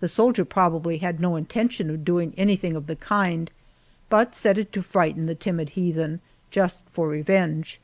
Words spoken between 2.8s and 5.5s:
the kind, but said it to frighten the